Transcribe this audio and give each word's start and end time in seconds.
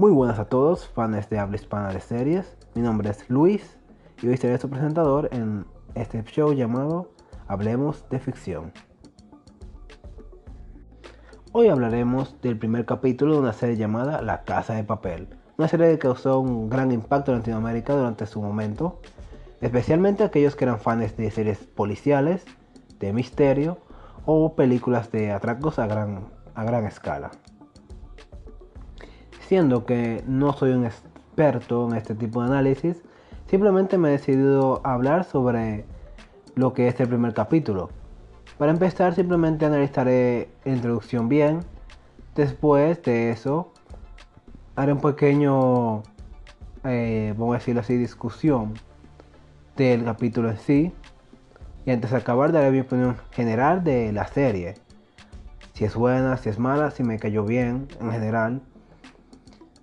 Muy 0.00 0.12
buenas 0.12 0.38
a 0.38 0.44
todos, 0.44 0.86
fans 0.86 1.28
de 1.28 1.40
habla 1.40 1.56
hispana 1.56 1.92
de 1.92 1.98
series. 1.98 2.56
Mi 2.76 2.82
nombre 2.82 3.10
es 3.10 3.28
Luis 3.28 3.80
y 4.22 4.28
hoy 4.28 4.36
seré 4.36 4.56
su 4.56 4.70
presentador 4.70 5.28
en 5.32 5.66
este 5.96 6.22
show 6.22 6.52
llamado 6.52 7.10
Hablemos 7.48 8.08
de 8.08 8.20
Ficción. 8.20 8.72
Hoy 11.50 11.66
hablaremos 11.66 12.40
del 12.42 12.56
primer 12.56 12.86
capítulo 12.86 13.34
de 13.34 13.40
una 13.40 13.52
serie 13.52 13.76
llamada 13.76 14.22
La 14.22 14.44
Casa 14.44 14.74
de 14.74 14.84
Papel, 14.84 15.26
una 15.58 15.66
serie 15.66 15.90
que 15.90 15.98
causó 15.98 16.38
un 16.38 16.70
gran 16.70 16.92
impacto 16.92 17.32
en 17.32 17.38
Latinoamérica 17.38 17.96
durante 17.96 18.26
su 18.26 18.40
momento, 18.40 19.00
especialmente 19.60 20.22
aquellos 20.22 20.54
que 20.54 20.64
eran 20.64 20.78
fans 20.78 21.16
de 21.16 21.28
series 21.32 21.58
policiales, 21.58 22.44
de 23.00 23.12
misterio 23.12 23.78
o 24.26 24.54
películas 24.54 25.10
de 25.10 25.32
atracos 25.32 25.80
a 25.80 25.88
gran, 25.88 26.28
a 26.54 26.62
gran 26.62 26.84
escala 26.84 27.32
siendo 29.48 29.86
que 29.86 30.22
no 30.26 30.52
soy 30.52 30.72
un 30.72 30.84
experto 30.84 31.88
en 31.88 31.96
este 31.96 32.14
tipo 32.14 32.42
de 32.42 32.48
análisis, 32.48 33.02
simplemente 33.48 33.96
me 33.96 34.08
he 34.08 34.12
decidido 34.12 34.82
hablar 34.84 35.24
sobre 35.24 35.86
lo 36.54 36.74
que 36.74 36.86
es 36.86 37.00
el 37.00 37.08
primer 37.08 37.32
capítulo. 37.32 37.88
Para 38.58 38.72
empezar, 38.72 39.14
simplemente 39.14 39.64
analizaré 39.64 40.50
la 40.66 40.72
introducción 40.72 41.30
bien. 41.30 41.60
Después 42.34 43.02
de 43.04 43.30
eso, 43.30 43.72
haré 44.76 44.92
un 44.92 45.00
pequeño, 45.00 46.02
eh, 46.84 47.32
vamos 47.38 47.54
a 47.54 47.58
decirlo 47.58 47.80
así, 47.80 47.96
discusión 47.96 48.74
del 49.78 50.04
capítulo 50.04 50.50
en 50.50 50.58
sí. 50.58 50.92
Y 51.86 51.90
antes 51.90 52.10
de 52.10 52.18
acabar, 52.18 52.52
daré 52.52 52.70
mi 52.70 52.80
opinión 52.80 53.16
general 53.30 53.82
de 53.82 54.12
la 54.12 54.26
serie. 54.26 54.74
Si 55.72 55.86
es 55.86 55.94
buena, 55.94 56.36
si 56.36 56.50
es 56.50 56.58
mala, 56.58 56.90
si 56.90 57.02
me 57.02 57.18
cayó 57.18 57.44
bien 57.44 57.88
en 57.98 58.10
general. 58.10 58.60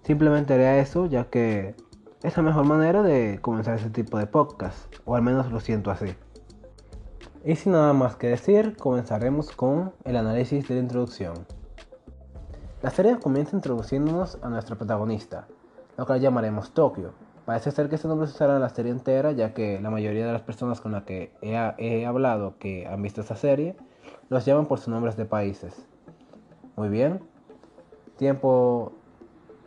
Simplemente 0.05 0.53
haré 0.53 0.79
eso 0.81 1.07
ya 1.07 1.31
que 1.31 1.73
es 2.21 2.37
la 2.37 2.43
mejor 2.43 2.65
manera 2.65 3.01
de 3.01 3.39
comenzar 3.41 3.79
ese 3.79 3.89
tipo 3.89 4.19
de 4.19 4.27
podcast, 4.27 4.95
o 5.03 5.15
al 5.15 5.23
menos 5.23 5.51
lo 5.51 5.59
siento 5.59 5.89
así. 5.89 6.15
Y 7.43 7.55
sin 7.55 7.71
nada 7.71 7.91
más 7.93 8.15
que 8.15 8.27
decir, 8.27 8.77
comenzaremos 8.77 9.51
con 9.51 9.93
el 10.03 10.15
análisis 10.17 10.67
de 10.67 10.75
la 10.75 10.81
introducción. 10.81 11.33
La 12.83 12.91
serie 12.91 13.17
comienza 13.17 13.55
introduciéndonos 13.55 14.37
a 14.43 14.49
nuestra 14.49 14.75
protagonista, 14.75 15.47
lo 15.97 16.05
cual 16.05 16.21
llamaremos 16.21 16.71
Tokio. 16.75 17.13
Parece 17.45 17.71
ser 17.71 17.89
que 17.89 17.95
ese 17.95 18.07
nombre 18.07 18.27
se 18.27 18.35
usará 18.35 18.53
en 18.53 18.61
la 18.61 18.69
serie 18.69 18.91
entera, 18.91 19.31
ya 19.31 19.55
que 19.55 19.81
la 19.81 19.89
mayoría 19.89 20.27
de 20.27 20.33
las 20.33 20.43
personas 20.43 20.81
con 20.81 20.91
las 20.91 21.01
que 21.05 21.33
he 21.41 22.05
hablado 22.05 22.59
que 22.59 22.85
han 22.85 23.01
visto 23.01 23.21
esta 23.21 23.35
serie 23.35 23.75
los 24.29 24.45
llaman 24.45 24.67
por 24.67 24.77
sus 24.77 24.89
nombres 24.89 25.17
de 25.17 25.25
países. 25.25 25.87
Muy 26.75 26.89
bien. 26.89 27.21
Tiempo 28.17 28.93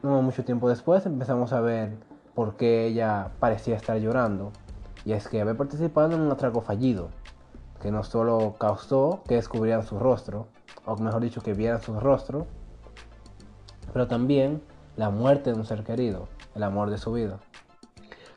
no 0.02 0.22
mucho 0.22 0.44
tiempo 0.44 0.68
después 0.68 1.06
empezamos 1.06 1.52
a 1.52 1.60
ver 1.60 1.96
por 2.34 2.56
qué 2.56 2.86
ella 2.86 3.30
parecía 3.40 3.76
estar 3.76 3.98
llorando. 3.98 4.52
Y 5.04 5.12
es 5.12 5.28
que 5.28 5.40
había 5.40 5.56
participado 5.56 6.12
en 6.12 6.20
un 6.20 6.30
atraco 6.30 6.60
fallido, 6.60 7.08
que 7.80 7.90
no 7.90 8.02
solo 8.04 8.56
causó 8.58 9.22
que 9.26 9.36
descubrieran 9.36 9.84
su 9.84 9.98
rostro, 9.98 10.48
o 10.84 10.96
mejor 10.96 11.22
dicho, 11.22 11.40
que 11.40 11.54
vieran 11.54 11.80
su 11.80 11.98
rostro, 11.98 12.46
pero 13.92 14.06
también 14.06 14.62
la 14.96 15.10
muerte 15.10 15.52
de 15.52 15.58
un 15.58 15.64
ser 15.64 15.84
querido, 15.84 16.28
el 16.54 16.62
amor 16.62 16.90
de 16.90 16.98
su 16.98 17.12
vida. 17.12 17.38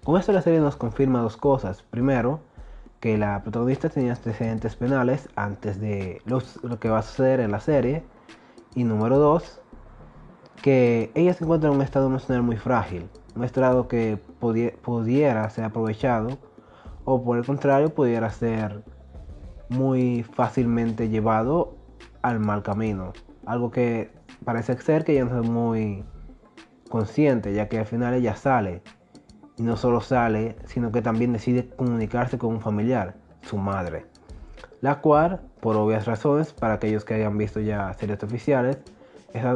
Con 0.03 0.19
esto 0.19 0.31
la 0.31 0.41
serie 0.41 0.59
nos 0.59 0.77
confirma 0.77 1.21
dos 1.21 1.37
cosas. 1.37 1.83
Primero, 1.83 2.39
que 2.99 3.17
la 3.17 3.41
protagonista 3.41 3.89
tenía 3.89 4.13
antecedentes 4.13 4.75
penales 4.75 5.29
antes 5.35 5.79
de 5.79 6.21
lo 6.25 6.79
que 6.79 6.89
va 6.89 6.99
a 6.99 7.03
suceder 7.03 7.39
en 7.39 7.51
la 7.51 7.59
serie. 7.59 8.03
Y 8.73 8.83
número 8.83 9.19
dos, 9.19 9.61
que 10.61 11.11
ella 11.15 11.33
se 11.33 11.43
encuentra 11.43 11.69
en 11.69 11.75
un 11.75 11.81
estado 11.81 12.07
emocional 12.07 12.43
muy 12.43 12.57
frágil, 12.57 13.09
un 13.35 13.43
estado 13.43 13.87
que 13.87 14.17
pudiera 14.39 15.49
ser 15.49 15.65
aprovechado 15.65 16.37
o 17.05 17.23
por 17.23 17.37
el 17.37 17.45
contrario 17.45 17.93
pudiera 17.93 18.29
ser 18.29 18.83
muy 19.69 20.23
fácilmente 20.23 21.09
llevado 21.09 21.75
al 22.21 22.39
mal 22.39 22.61
camino. 22.61 23.13
Algo 23.45 23.71
que 23.71 24.11
parece 24.43 24.77
ser 24.77 25.03
que 25.03 25.13
ella 25.13 25.25
no 25.25 25.41
es 25.41 25.49
muy 25.49 26.03
consciente, 26.89 27.53
ya 27.53 27.67
que 27.67 27.79
al 27.79 27.85
final 27.85 28.13
ella 28.13 28.35
sale. 28.35 28.83
Y 29.57 29.63
no 29.63 29.77
solo 29.77 30.01
sale, 30.01 30.55
sino 30.65 30.91
que 30.91 31.01
también 31.01 31.33
decide 31.33 31.69
comunicarse 31.69 32.37
con 32.37 32.51
un 32.51 32.61
familiar, 32.61 33.15
su 33.41 33.57
madre. 33.57 34.05
La 34.81 35.01
cual, 35.01 35.41
por 35.59 35.75
obvias 35.75 36.05
razones, 36.05 36.53
para 36.53 36.75
aquellos 36.75 37.05
que 37.05 37.13
hayan 37.13 37.37
visto 37.37 37.59
ya 37.59 37.93
series 37.93 38.23
oficiales, 38.23 38.79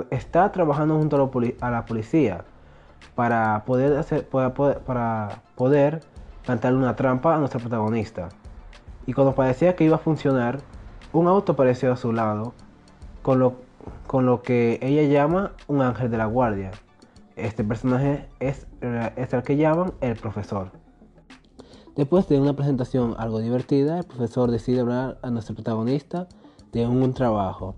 está, 0.10 0.52
trabajando 0.52 0.98
junto 0.98 1.16
a 1.62 1.70
la, 1.70 1.86
policía 1.86 2.46
para 3.16 3.64
poder, 3.66 3.98
hacer, 3.98 4.28
para 4.28 4.54
para 4.54 5.42
poder 5.56 6.02
plantarle 6.46 6.78
una 6.78 6.96
trampa 6.96 7.36
a 7.36 7.38
nuestra 7.38 7.60
protagonista. 7.60 8.30
Y 9.06 9.14
cuando 9.14 9.36
parecía 9.36 9.76
que 9.76 9.84
iba 9.84 9.96
a 9.96 10.00
funcionar, 10.00 10.60
un 11.14 11.28
auto 11.28 11.54
apareció 11.54 11.92
a 11.92 11.98
su 11.98 12.12
lado 12.12 12.54
con 13.22 13.40
lo, 13.40 13.56
con 14.08 14.26
lo 14.26 14.42
que 14.42 14.80
ella 14.82 15.04
llama 15.04 15.54
un 15.68 15.82
ángel 15.82 16.10
de 16.10 16.18
la 16.18 16.26
guardia. 16.26 16.72
Este 17.36 17.64
personaje 17.64 18.28
es, 18.40 18.68
es 19.16 19.34
el 19.34 19.44
que 19.44 19.58
llaman 19.58 19.94
el 20.02 20.16
profesor. 20.16 20.72
Después 21.96 22.28
de 22.28 22.40
una 22.40 22.54
presentación 22.54 23.16
algo 23.18 23.40
divertida, 23.40 24.00
el 24.00 24.06
profesor 24.06 24.52
decide 24.52 24.82
hablar 24.82 25.18
a 25.22 25.30
nuestro 25.30 25.56
protagonista 25.56 26.28
de 26.72 26.86
un 26.86 27.14
trabajo 27.14 27.76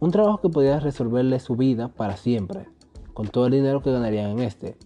un 0.00 0.10
trabajo 0.10 0.40
que 0.40 0.48
podía 0.48 0.80
resolverle 0.80 1.38
su 1.40 1.56
vida 1.56 1.88
para 1.88 2.16
siempre, 2.16 2.66
con 3.12 3.28
todo 3.28 3.46
el 3.46 3.52
dinero 3.52 3.82
que 3.82 3.92
ganarían 3.92 4.30
en 4.30 4.38
este. 4.40 4.76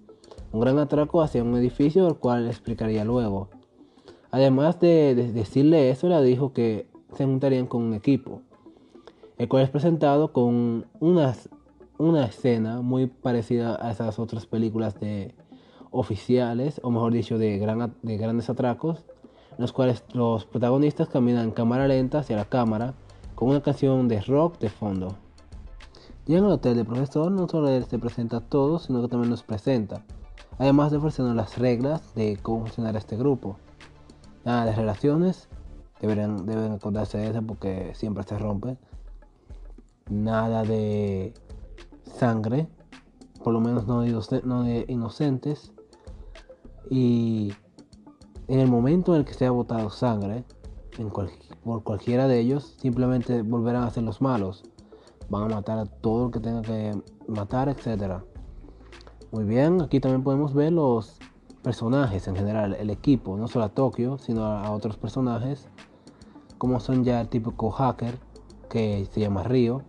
Un 0.52 0.60
gran 0.60 0.78
atraco 0.78 1.22
hacia 1.22 1.42
un 1.42 1.56
edificio, 1.56 2.08
el 2.08 2.16
cual 2.16 2.48
explicaría 2.48 3.04
luego. 3.04 3.48
Además 4.32 4.80
de, 4.80 5.14
decirle 5.14 5.90
eso, 5.90 6.08
le 6.08 6.20
dijo 6.22 6.52
que 6.52 6.88
se 7.12 7.24
juntarían 7.24 7.66
con 7.66 7.82
un 7.82 7.94
equipo, 7.94 8.42
el 9.38 9.48
cual 9.48 9.62
es 9.62 9.70
presentado 9.70 10.32
con 10.32 10.86
una, 10.98 11.32
una 11.96 12.24
escena 12.26 12.82
muy 12.82 13.06
parecida 13.06 13.78
a 13.80 13.92
esas 13.92 14.18
otras 14.18 14.46
películas 14.46 14.98
de 14.98 15.32
oficiales, 15.92 16.80
o 16.82 16.90
mejor 16.90 17.12
dicho, 17.12 17.38
de, 17.38 17.56
gran, 17.58 17.94
de 18.02 18.16
grandes 18.16 18.50
atracos, 18.50 19.04
en 19.52 19.58
los 19.58 19.72
cuales 19.72 20.02
los 20.12 20.44
protagonistas 20.44 21.08
caminan 21.08 21.44
en 21.44 21.50
cámara 21.52 21.86
lenta 21.86 22.18
hacia 22.18 22.34
la 22.34 22.46
cámara 22.46 22.94
con 23.34 23.48
una 23.48 23.62
canción 23.62 24.08
de 24.08 24.20
rock 24.20 24.58
de 24.58 24.70
fondo. 24.70 25.16
Ya 26.26 26.38
en 26.38 26.44
el 26.44 26.52
hotel 26.52 26.76
del 26.76 26.86
profesor 26.86 27.30
no 27.30 27.48
solo 27.48 27.68
él 27.68 27.84
se 27.84 27.98
presenta 27.98 28.38
a 28.38 28.40
todos, 28.40 28.84
sino 28.84 29.02
que 29.02 29.08
también 29.08 29.30
nos 29.30 29.42
presenta, 29.42 30.02
además 30.58 30.90
de 30.90 30.96
ofrecernos 30.96 31.36
las 31.36 31.58
reglas 31.58 32.14
de 32.14 32.38
cómo 32.40 32.60
funcionar 32.60 32.96
este 32.96 33.16
grupo. 33.16 33.56
Nada 34.44 34.64
de 34.64 34.74
relaciones, 34.74 35.48
deben, 36.00 36.46
deben 36.46 36.72
acordarse 36.72 37.18
de 37.18 37.30
eso 37.30 37.42
porque 37.42 37.92
siempre 37.94 38.24
se 38.24 38.38
rompen. 38.38 38.78
Nada 40.08 40.62
de 40.64 41.34
sangre, 42.18 42.68
por 43.42 43.52
lo 43.52 43.60
menos 43.60 43.86
no 43.86 44.00
de, 44.00 44.84
inocentes. 44.88 45.72
Y 46.90 47.52
en 48.48 48.60
el 48.60 48.68
momento 48.68 49.14
en 49.14 49.20
el 49.20 49.26
que 49.26 49.34
se 49.34 49.46
ha 49.46 49.50
botado 49.50 49.90
sangre, 49.90 50.44
en 50.98 51.10
cualquier 51.10 51.54
por 51.64 51.82
cualquiera 51.82 52.28
de 52.28 52.38
ellos, 52.38 52.76
simplemente 52.78 53.42
volverán 53.42 53.84
a 53.84 53.90
ser 53.90 54.02
los 54.02 54.20
malos. 54.20 54.64
Van 55.30 55.50
a 55.50 55.54
matar 55.54 55.78
a 55.78 55.86
todo 55.86 56.26
el 56.26 56.32
que 56.32 56.40
tenga 56.40 56.60
que 56.60 56.92
matar, 57.26 57.70
etc. 57.70 58.22
Muy 59.32 59.44
bien, 59.44 59.80
aquí 59.80 59.98
también 59.98 60.22
podemos 60.22 60.52
ver 60.52 60.72
los 60.72 61.18
personajes 61.62 62.28
en 62.28 62.36
general, 62.36 62.74
el 62.74 62.90
equipo, 62.90 63.38
no 63.38 63.48
solo 63.48 63.64
a 63.64 63.68
Tokio, 63.70 64.18
sino 64.18 64.44
a, 64.44 64.70
otros 64.70 64.98
personajes, 64.98 65.66
como 66.58 66.78
son 66.78 67.04
ya 67.04 67.22
el 67.22 67.28
típico 67.28 67.70
hacker, 67.70 68.18
que 68.68 69.06
se 69.10 69.20
llama 69.20 69.42
Río, 69.42 69.80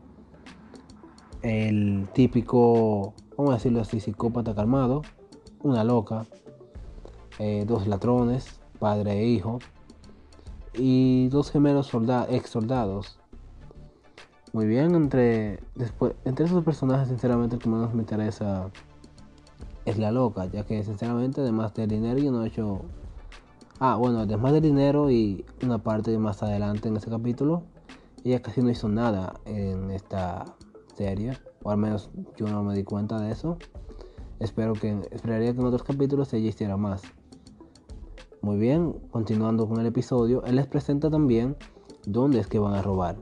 el 1.41 2.07
típico, 2.13 3.13
vamos 3.38 3.51
a 3.51 3.55
decirlo 3.55 3.81
así, 3.81 3.99
psicópata 3.99 4.56
calmado, 4.56 5.01
una 5.62 5.83
loca, 5.83 6.25
eh, 7.39 7.65
dos 7.68 7.85
ladrones, 7.88 8.62
padre 8.80 9.19
e 9.19 9.27
hijo, 9.27 9.59
y 10.77 11.30
dos 11.30 11.51
gemelos 11.51 11.92
ex 12.30 12.50
soldados. 12.50 13.19
Muy 14.54 14.68
bien, 14.68 14.95
entre, 14.95 15.60
después, 15.75 16.13
entre 16.24 16.45
esos 16.45 16.63
personajes, 16.63 17.10
sinceramente, 17.10 17.56
el 17.57 17.62
que 17.62 17.69
más 17.69 17.94
me 17.94 18.01
interesa 18.01 18.69
es 19.83 19.98
la 19.98 20.12
loca, 20.12 20.45
ya 20.45 20.63
que, 20.63 20.83
sinceramente, 20.83 21.42
además 21.42 21.74
del 21.74 21.89
dinero, 21.89 22.19
yo 22.19 22.31
no 22.31 22.44
he 22.44 22.48
hecho. 22.48 22.81
Ah, 23.80 23.98
bueno, 23.98 24.19
además 24.19 24.54
del 24.54 24.63
dinero 24.63 25.12
y 25.12 25.44
una 25.62 25.80
parte 25.80 26.18
más 26.18 26.42
adelante 26.42 26.88
en 26.88 26.95
ese 26.95 27.10
capítulo, 27.10 27.63
ella 28.24 28.42
casi 28.42 28.62
no 28.62 28.69
hizo 28.69 28.88
nada 28.88 29.33
en 29.44 29.92
esta 29.92 30.45
serie, 30.95 31.38
o 31.63 31.71
al 31.71 31.78
menos 31.78 32.10
yo 32.38 32.48
no 32.48 32.63
me 32.63 32.74
di 32.75 32.83
cuenta 32.83 33.19
de 33.19 33.31
eso. 33.31 33.57
Espero 34.39 34.74
que, 34.74 35.01
esperaría 35.12 35.54
que 35.54 35.60
en 35.60 35.66
otros 35.66 35.83
capítulos 35.83 36.33
ella 36.33 36.48
hiciera 36.48 36.78
más. 36.78 37.01
Muy 38.45 38.57
bien, 38.57 38.94
continuando 39.09 39.68
con 39.68 39.80
el 39.80 39.88
episodio, 39.88 40.44
él 40.45 40.57
les 40.57 40.68
presenta 40.68 41.09
también 41.09 41.57
dónde 42.06 42.39
es 42.39 42.45
que 42.45 42.59
van 42.59 42.75
a 42.75 42.83
robar, 42.83 43.18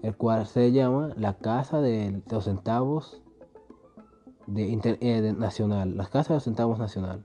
el 0.00 0.16
cual 0.16 0.46
se 0.46 0.70
llama 0.70 1.10
la 1.16 1.38
casa 1.38 1.80
de 1.80 2.22
los 2.30 2.44
centavos 2.44 3.20
eh, 4.54 5.34
nacional, 5.36 5.96
la 5.96 6.06
Casa 6.06 6.28
de 6.28 6.34
los 6.36 6.44
Centavos 6.44 6.78
Nacional, 6.78 7.24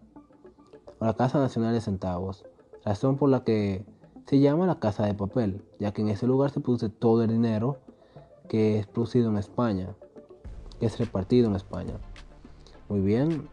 o 0.97 1.05
la 1.05 1.13
Casa 1.13 1.37
Nacional 1.37 1.71
de 1.71 1.81
Centavos, 1.81 2.45
razón 2.83 3.15
por 3.15 3.29
la 3.29 3.43
que 3.43 3.85
se 4.25 4.39
llama 4.39 4.65
la 4.65 4.79
Casa 4.79 5.05
de 5.05 5.13
Papel, 5.13 5.63
ya 5.77 5.91
que 5.91 6.01
en 6.01 6.09
ese 6.09 6.25
lugar 6.25 6.49
se 6.49 6.61
produce 6.61 6.89
todo 6.89 7.21
el 7.21 7.29
dinero 7.29 7.77
que 8.47 8.79
es 8.79 8.87
producido 8.87 9.29
en 9.29 9.37
España, 9.37 9.95
que 10.79 10.87
es 10.87 10.97
repartido 10.97 11.47
en 11.47 11.55
España. 11.55 11.93
Muy 12.89 13.01
bien, 13.01 13.47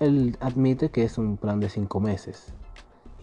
él 0.00 0.36
admite 0.40 0.90
que 0.90 1.04
es 1.04 1.16
un 1.16 1.38
plan 1.38 1.60
de 1.60 1.70
cinco 1.70 1.98
meses. 1.98 2.54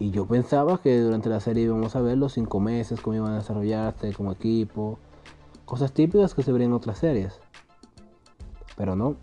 Y 0.00 0.10
yo 0.12 0.26
pensaba 0.26 0.80
que 0.80 0.98
durante 0.98 1.28
la 1.28 1.40
serie 1.40 1.64
íbamos 1.64 1.94
a 1.94 2.00
ver 2.00 2.16
los 2.16 2.32
cinco 2.32 2.58
meses, 2.58 3.02
cómo 3.02 3.16
iban 3.16 3.32
a 3.32 3.36
desarrollarse 3.36 4.14
como 4.14 4.32
equipo, 4.32 4.98
cosas 5.66 5.92
típicas 5.92 6.34
que 6.34 6.42
se 6.42 6.50
verían 6.52 6.70
en 6.70 6.76
otras 6.76 6.96
series. 6.96 7.38
Pero 8.78 8.96
no, 8.96 9.16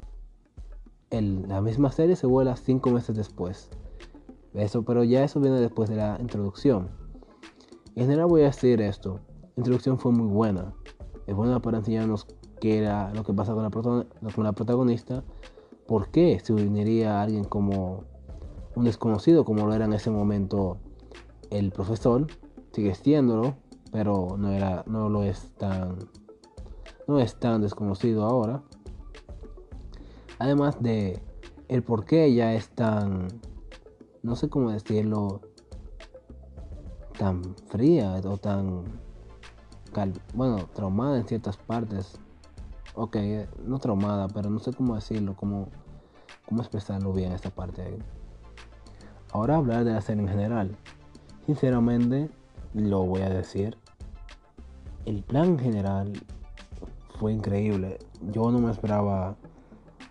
la 1.09 1.61
misma 1.61 1.91
serie 1.91 2.15
se 2.15 2.27
vuela 2.27 2.55
cinco 2.55 2.91
meses 2.91 3.15
después. 3.15 3.71
Eso, 4.53 4.83
pero 4.83 5.03
ya 5.03 5.23
eso 5.23 5.39
viene 5.39 5.59
después 5.59 5.89
de 5.89 5.95
la 5.95 6.19
introducción. 6.21 6.89
En 7.95 8.03
general 8.03 8.27
voy 8.27 8.41
a 8.41 8.45
decir 8.45 8.79
esto. 8.79 9.19
La 9.55 9.61
introducción 9.61 9.97
fue 9.97 10.11
muy 10.11 10.27
buena. 10.27 10.75
Es 11.25 11.35
buena 11.35 11.59
para 11.59 11.79
enseñarnos 11.79 12.27
qué 12.61 12.77
era 12.77 13.11
lo 13.15 13.23
que 13.23 13.33
pasa 13.33 13.55
con 13.55 13.63
la, 13.63 13.71
con 13.71 14.43
la 14.43 14.51
protagonista. 14.51 15.23
¿Por 15.87 16.11
qué 16.11 16.39
se 16.39 16.53
uniría 16.53 17.17
a 17.17 17.23
alguien 17.23 17.45
como 17.45 18.03
un 18.77 18.85
desconocido 18.85 19.43
como 19.43 19.65
lo 19.65 19.73
era 19.73 19.85
en 19.85 19.93
ese 19.93 20.11
momento 20.11 20.77
el 21.49 21.71
profesor? 21.71 22.27
Sigue 22.71 22.93
siéndolo, 22.93 23.55
pero 23.91 24.37
no, 24.37 24.51
era, 24.51 24.83
no 24.85 25.09
lo 25.09 25.23
es 25.23 25.51
tan... 25.57 25.97
No 27.07 27.19
es 27.19 27.39
tan 27.39 27.61
desconocido 27.61 28.25
ahora. 28.25 28.61
Además 30.37 30.81
de 30.81 31.23
el 31.69 31.81
por 31.81 32.05
qué 32.05 32.25
ella 32.25 32.53
es 32.53 32.69
tan, 32.69 33.29
no 34.21 34.35
sé 34.35 34.49
cómo 34.49 34.71
decirlo, 34.71 35.41
tan 37.17 37.55
fría 37.69 38.21
o 38.25 38.37
tan, 38.37 38.83
bueno, 40.35 40.69
traumada 40.73 41.17
en 41.17 41.27
ciertas 41.27 41.57
partes. 41.57 42.19
Ok, 42.93 43.17
no 43.63 43.79
traumada, 43.79 44.27
pero 44.27 44.49
no 44.49 44.59
sé 44.59 44.73
cómo 44.73 44.95
decirlo, 44.95 45.35
cómo, 45.35 45.69
cómo 46.45 46.61
expresarlo 46.61 47.13
bien 47.13 47.31
esta 47.31 47.49
parte 47.49 47.97
Ahora 49.31 49.57
hablar 49.57 49.83
de 49.83 49.93
la 49.93 50.01
serie 50.01 50.23
en 50.23 50.29
general. 50.29 50.75
Sinceramente, 51.45 52.29
lo 52.73 53.03
voy 53.03 53.21
a 53.21 53.29
decir. 53.29 53.77
El 55.05 55.23
plan 55.23 55.57
general 55.57 56.13
fue 57.19 57.33
increíble. 57.33 57.99
Yo 58.31 58.51
no 58.51 58.59
me 58.59 58.71
esperaba 58.71 59.35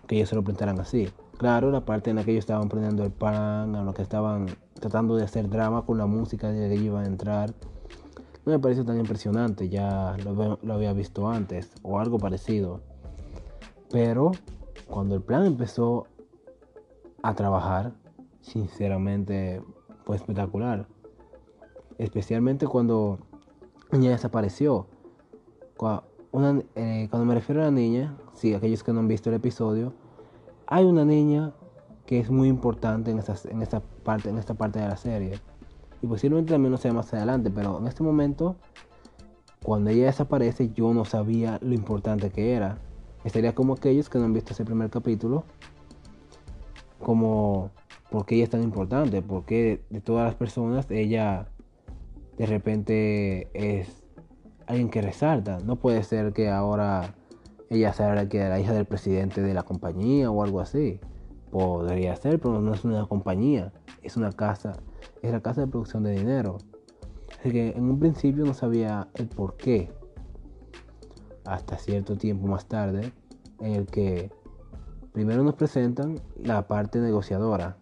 que 0.07 0.15
ellos 0.15 0.29
se 0.29 0.35
lo 0.35 0.43
plantearan 0.43 0.79
así. 0.79 1.09
Claro, 1.37 1.69
la 1.69 1.85
parte 1.85 2.09
en 2.09 2.15
la 2.15 2.23
que 2.23 2.31
ellos 2.31 2.43
estaban 2.43 2.67
prendiendo 2.67 3.03
el 3.03 3.11
pan, 3.11 3.75
a 3.75 3.83
lo 3.83 3.93
que 3.93 4.01
estaban 4.01 4.47
tratando 4.79 5.15
de 5.15 5.23
hacer 5.23 5.49
drama 5.49 5.85
con 5.85 5.97
la 5.97 6.07
música 6.07 6.49
de 6.49 6.69
que 6.69 6.75
iban 6.75 7.03
a 7.03 7.07
entrar, 7.07 7.53
no 8.45 8.53
me 8.53 8.59
pareció 8.59 8.85
tan 8.85 8.97
impresionante, 8.97 9.69
ya 9.69 10.15
lo 10.23 10.73
había 10.73 10.93
visto 10.93 11.29
antes, 11.29 11.71
o 11.83 11.99
algo 11.99 12.17
parecido. 12.17 12.81
Pero 13.91 14.31
cuando 14.87 15.15
el 15.15 15.21
plan 15.21 15.45
empezó 15.45 16.07
a 17.21 17.35
trabajar, 17.35 17.91
sinceramente 18.47 19.61
fue 20.05 20.15
espectacular. 20.15 20.87
Especialmente 21.97 22.67
cuando 22.67 23.19
ella 23.91 24.11
desapareció. 24.11 24.87
Eh, 26.75 27.07
cuando 27.09 27.25
me 27.25 27.35
refiero 27.35 27.61
a 27.61 27.65
la 27.65 27.71
niña, 27.71 28.17
sí, 28.33 28.53
aquellos 28.53 28.83
que 28.83 28.93
no 28.93 28.99
han 28.99 29.07
visto 29.07 29.29
el 29.29 29.35
episodio, 29.35 29.93
hay 30.65 30.85
una 30.85 31.05
niña 31.05 31.53
que 32.05 32.19
es 32.19 32.29
muy 32.29 32.47
importante 32.47 33.11
en, 33.11 33.17
en, 33.17 33.61
esta, 33.61 33.81
parte, 34.03 34.29
en 34.29 34.37
esta 34.37 34.53
parte 34.53 34.79
de 34.79 34.87
la 34.87 34.97
serie. 34.97 35.39
Y 36.01 36.07
posiblemente 36.07 36.53
también 36.53 36.71
lo 36.71 36.77
sea 36.77 36.93
más 36.93 37.13
adelante, 37.13 37.51
pero 37.51 37.79
en 37.79 37.87
este 37.87 38.03
momento, 38.03 38.55
cuando 39.63 39.89
ella 39.89 40.05
desaparece, 40.05 40.71
yo 40.73 40.93
no 40.93 41.05
sabía 41.05 41.59
lo 41.61 41.73
importante 41.73 42.29
que 42.29 42.53
era. 42.53 42.79
Sería 43.25 43.53
como 43.53 43.73
aquellos 43.73 44.07
que 44.07 44.19
no 44.19 44.25
han 44.25 44.33
visto 44.33 44.53
ese 44.53 44.63
primer 44.63 44.89
capítulo, 44.89 45.43
como 46.99 47.71
por 48.09 48.25
qué 48.25 48.35
ella 48.35 48.45
es 48.45 48.49
tan 48.49 48.63
importante, 48.63 49.21
porque 49.21 49.81
de 49.89 50.01
todas 50.01 50.25
las 50.25 50.35
personas 50.35 50.89
ella 50.89 51.47
de 52.37 52.45
repente 52.45 53.49
es 53.53 54.03
alguien 54.67 54.89
que 54.89 55.01
resalta. 55.01 55.57
No 55.59 55.77
puede 55.77 56.03
ser 56.03 56.33
que 56.33 56.49
ahora 56.49 57.15
ella 57.69 57.93
sea 57.93 58.29
que 58.29 58.47
la 58.47 58.59
hija 58.59 58.73
del 58.73 58.85
presidente 58.85 59.41
de 59.41 59.53
la 59.53 59.63
compañía 59.63 60.31
o 60.31 60.43
algo 60.43 60.59
así. 60.59 60.99
Podría 61.51 62.15
ser, 62.15 62.39
pero 62.39 62.61
no 62.61 62.73
es 62.73 62.83
una 62.83 63.05
compañía, 63.07 63.71
es 64.03 64.17
una 64.17 64.31
casa, 64.31 64.73
es 65.21 65.31
la 65.31 65.41
casa 65.41 65.61
de 65.61 65.67
producción 65.67 66.03
de 66.03 66.11
dinero. 66.11 66.57
Así 67.39 67.51
que 67.51 67.69
en 67.69 67.83
un 67.85 67.99
principio 67.99 68.45
no 68.45 68.53
sabía 68.53 69.07
el 69.15 69.27
por 69.27 69.55
qué. 69.55 69.91
Hasta 71.45 71.77
cierto 71.77 72.17
tiempo 72.17 72.47
más 72.47 72.67
tarde, 72.67 73.13
en 73.61 73.73
el 73.73 73.85
que 73.85 74.29
primero 75.13 75.43
nos 75.43 75.55
presentan 75.55 76.19
la 76.35 76.67
parte 76.67 76.99
negociadora. 76.99 77.77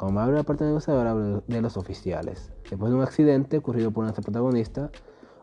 Como 0.00 0.18
habla 0.18 0.38
la 0.38 0.44
parte 0.44 0.64
negociadora, 0.64 1.42
de 1.46 1.60
los 1.60 1.76
oficiales. 1.76 2.50
Después 2.70 2.90
de 2.90 2.96
un 2.96 3.02
accidente 3.02 3.58
ocurrido 3.58 3.90
por 3.90 4.04
nuestra 4.04 4.22
protagonista, 4.22 4.90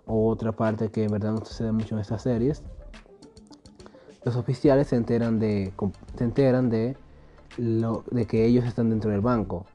otra 0.08 0.52
parte 0.52 0.90
que 0.90 1.04
en 1.04 1.12
verdad 1.12 1.34
no 1.34 1.46
sucede 1.46 1.72
mucho 1.72 1.94
en 1.94 2.02
estas 2.02 2.24
series, 2.24 2.64
los 4.24 4.36
oficiales 4.36 4.88
se 4.88 4.96
enteran 4.96 5.38
de, 5.38 5.72
se 6.18 6.24
enteran 6.24 6.72
de, 6.72 6.98
lo, 7.58 8.04
de 8.10 8.26
que 8.26 8.46
ellos 8.46 8.66
están 8.66 8.90
dentro 8.90 9.12
del 9.12 9.22
banco. 9.22 9.68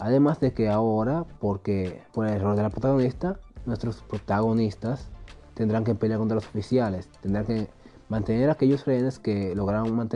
Además 0.00 0.40
de 0.40 0.52
que 0.52 0.68
ahora, 0.68 1.24
porque 1.38 2.02
por 2.12 2.26
el 2.26 2.34
error 2.34 2.56
de 2.56 2.62
la 2.62 2.70
protagonista, 2.70 3.38
nuestros 3.66 4.02
protagonistas 4.02 5.10
tendrán 5.54 5.84
que 5.84 5.94
pelear 5.94 6.18
contra 6.18 6.34
los 6.34 6.48
oficiales, 6.48 7.08
tendrán 7.20 7.46
que 7.46 7.68
mantener 8.08 8.50
aquellos 8.50 8.84
rehenes 8.84 9.20
que 9.20 9.54
lograron 9.54 10.08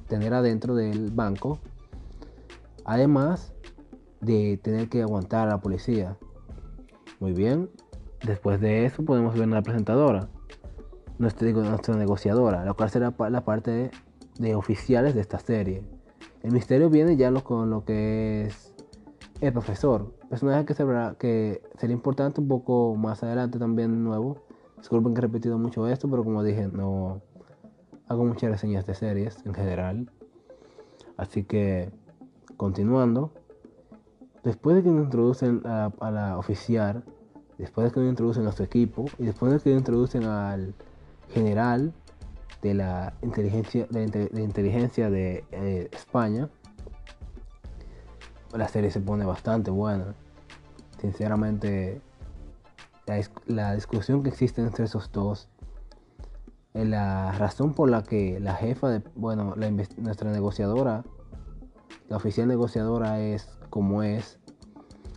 tener 0.00 0.34
adentro 0.34 0.74
del 0.74 1.10
banco, 1.10 1.58
además 2.86 3.52
de 4.20 4.58
tener 4.62 4.88
que 4.88 5.02
aguantar 5.02 5.48
a 5.48 5.50
la 5.52 5.60
policía. 5.60 6.16
Muy 7.20 7.32
bien, 7.32 7.68
Después 8.24 8.60
de 8.60 8.86
eso 8.86 9.04
podemos 9.04 9.34
ver 9.34 9.46
una 9.46 9.62
presentadora, 9.62 10.28
nuestra, 11.18 11.48
nuestra 11.52 11.96
negociadora, 11.96 12.64
la 12.64 12.72
cual 12.72 12.90
será 12.90 13.14
la 13.30 13.44
parte 13.44 13.90
de, 14.38 14.54
oficiales 14.54 15.14
de 15.14 15.20
esta 15.20 15.38
serie. 15.38 15.84
El 16.42 16.52
misterio 16.52 16.88
viene 16.90 17.16
ya 17.16 17.32
con 17.40 17.70
lo 17.70 17.84
que 17.84 18.46
es 18.46 18.74
el 19.40 19.52
profesor, 19.52 20.14
personaje 20.30 20.64
que, 20.64 20.74
será, 20.74 21.16
que 21.18 21.62
sería 21.78 21.94
importante 21.94 22.40
un 22.40 22.48
poco 22.48 22.96
más 22.96 23.22
adelante 23.22 23.58
también 23.58 24.02
nuevo. 24.02 24.38
Disculpen 24.78 25.14
que 25.14 25.18
he 25.18 25.22
repetido 25.22 25.58
mucho 25.58 25.86
esto, 25.88 26.08
pero 26.08 26.24
como 26.24 26.42
dije, 26.42 26.68
no 26.68 27.22
hago 28.08 28.24
muchas 28.24 28.50
reseñas 28.50 28.86
de 28.86 28.94
series 28.94 29.44
en 29.44 29.54
general. 29.54 30.10
Así 31.16 31.44
que, 31.44 31.92
continuando, 32.56 33.32
después 34.42 34.76
de 34.76 34.82
que 34.82 34.90
nos 34.90 35.04
introducen 35.04 35.62
a, 35.64 35.90
la 36.10 36.38
oficial, 36.38 37.04
después 37.58 37.86
de 37.86 37.92
que 37.92 38.06
introducen 38.06 38.42
a 38.42 38.44
nuestro 38.44 38.64
equipo 38.64 39.06
y 39.18 39.24
después 39.24 39.52
de 39.52 39.60
que 39.60 39.70
introducen 39.70 40.24
al 40.24 40.74
general 41.30 41.92
de 42.62 42.74
la 42.74 43.14
inteligencia 43.22 43.86
de, 43.90 44.30
inteligencia 44.40 45.10
de 45.10 45.44
eh, 45.52 45.88
España 45.92 46.48
la 48.56 48.68
serie 48.68 48.90
se 48.90 49.00
pone 49.00 49.24
bastante 49.24 49.70
buena. 49.70 50.14
Sinceramente 51.00 52.00
la, 53.46 53.74
discusión 53.74 54.22
que 54.22 54.30
existe 54.30 54.62
entre 54.62 54.84
esos 54.84 55.12
dos 55.12 55.48
la 56.74 57.32
razón 57.32 57.72
por 57.72 57.88
la 57.88 58.02
que 58.02 58.38
la 58.40 58.54
jefa 58.54 58.90
de 58.90 59.02
bueno 59.14 59.54
nuestra 59.96 60.30
negociadora 60.30 61.04
la 62.08 62.16
oficial 62.16 62.48
negociadora 62.48 63.20
es 63.20 63.48
como 63.70 64.02
es 64.02 64.38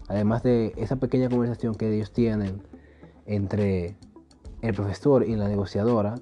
Además 0.09 0.41
de 0.41 0.73
esa 0.75 0.95
pequeña 0.95 1.29
conversación 1.29 1.75
que 1.75 1.93
ellos 1.93 2.11
tienen 2.11 2.63
entre 3.27 3.95
el 4.61 4.73
profesor 4.73 5.23
y 5.23 5.35
la 5.35 5.47
negociadora, 5.47 6.15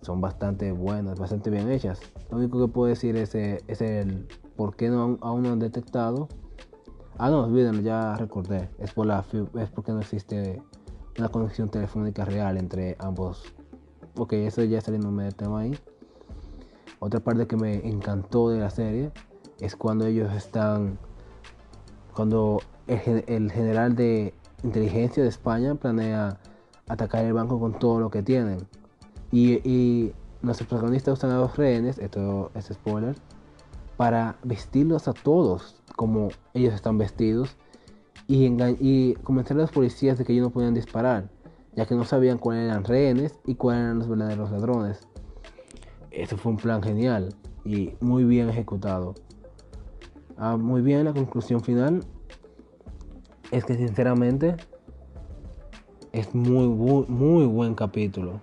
son 0.00 0.22
bastante 0.22 0.72
buenas, 0.72 1.18
bastante 1.18 1.50
bien 1.50 1.70
hechas. 1.70 2.00
Lo 2.30 2.38
único 2.38 2.58
que 2.58 2.72
puedo 2.72 2.88
decir 2.88 3.16
es, 3.16 3.34
eh, 3.34 3.62
es 3.68 3.82
el 3.82 4.26
por 4.56 4.76
qué 4.76 4.88
no, 4.88 5.18
aún 5.20 5.42
no 5.42 5.50
han 5.50 5.58
detectado. 5.58 6.28
Ah, 7.18 7.28
no, 7.28 7.44
olvídenlo, 7.44 7.82
ya 7.82 8.16
recordé. 8.16 8.70
Es, 8.78 8.94
por 8.94 9.06
la, 9.06 9.26
es 9.58 9.68
porque 9.68 9.92
no 9.92 10.00
existe 10.00 10.62
una 11.18 11.28
conexión 11.28 11.68
telefónica 11.68 12.24
real 12.24 12.56
entre 12.56 12.96
ambos. 12.98 13.44
Ok, 14.16 14.32
eso 14.32 14.64
ya 14.64 14.80
saliéndome 14.80 15.24
del 15.24 15.34
tema 15.34 15.60
ahí. 15.60 15.78
Otra 16.98 17.20
parte 17.20 17.46
que 17.46 17.56
me 17.56 17.86
encantó 17.86 18.48
de 18.48 18.58
la 18.58 18.70
serie 18.70 19.12
es 19.60 19.76
cuando 19.76 20.06
ellos 20.06 20.32
están 20.34 20.98
cuando 22.14 22.60
el, 22.86 23.50
general 23.50 23.94
de 23.94 24.34
inteligencia 24.62 25.22
de 25.22 25.28
España 25.28 25.74
planea 25.74 26.38
atacar 26.88 27.24
el 27.24 27.32
banco 27.32 27.60
con 27.60 27.78
todo 27.78 28.00
lo 28.00 28.10
que 28.10 28.22
tienen. 28.22 28.66
Y, 29.30 29.66
y 29.68 30.12
nuestros 30.42 30.68
protagonistas 30.68 31.18
usan 31.18 31.30
a 31.30 31.38
los 31.38 31.56
rehenes, 31.56 31.98
esto 31.98 32.50
es 32.54 32.66
spoiler, 32.66 33.14
para 33.96 34.36
vestirlos 34.42 35.08
a 35.08 35.12
todos 35.12 35.76
como 35.94 36.30
ellos 36.54 36.74
están 36.74 36.98
vestidos 36.98 37.56
y, 38.26 38.46
y 38.80 39.14
convencer 39.22 39.56
a 39.56 39.60
los 39.60 39.70
policías 39.70 40.18
de 40.18 40.24
que 40.24 40.32
ellos 40.32 40.44
no 40.44 40.50
podían 40.50 40.74
disparar, 40.74 41.28
ya 41.74 41.86
que 41.86 41.94
no 41.94 42.04
sabían 42.04 42.38
cuáles 42.38 42.64
eran 42.64 42.84
rehenes 42.84 43.38
y 43.46 43.54
cuáles 43.54 43.82
eran 43.82 43.98
los 43.98 44.08
verdaderos 44.08 44.50
ladrones. 44.50 45.00
Eso 46.10 46.36
fue 46.36 46.52
un 46.52 46.58
plan 46.58 46.82
genial 46.82 47.34
y 47.64 47.94
muy 48.00 48.24
bien 48.24 48.48
ejecutado. 48.48 49.14
Ah, 50.42 50.56
muy 50.56 50.80
bien, 50.80 51.04
la 51.04 51.12
conclusión 51.12 51.60
final 51.60 52.02
es 53.50 53.62
que 53.66 53.74
sinceramente 53.74 54.56
es 56.12 56.34
muy, 56.34 56.66
muy, 56.66 57.44
buen 57.44 57.74
capítulo. 57.74 58.40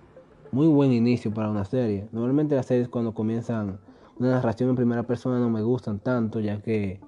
Muy 0.52 0.68
buen 0.68 0.92
inicio 0.92 1.34
para 1.34 1.50
una 1.50 1.64
serie. 1.64 2.08
Normalmente 2.12 2.54
las 2.54 2.66
series 2.66 2.88
cuando 2.88 3.14
comienzan 3.14 3.80
una 4.16 4.30
narración 4.30 4.70
en 4.70 4.76
primera 4.76 5.02
persona 5.02 5.40
no 5.40 5.50
me 5.50 5.60
gustan 5.60 5.98
tanto 5.98 6.38
ya 6.38 6.62
que 6.62 7.00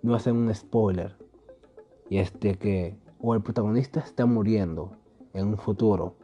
no 0.00 0.14
hacen 0.14 0.34
un 0.34 0.54
spoiler. 0.54 1.14
Y 2.08 2.16
es 2.16 2.32
de 2.40 2.54
que 2.54 2.96
o 3.20 3.34
el 3.34 3.42
protagonista 3.42 4.00
está 4.00 4.24
muriendo 4.24 4.92
en 5.34 5.48
un 5.48 5.58
futuro 5.58 6.14